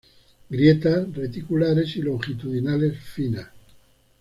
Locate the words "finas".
2.97-3.49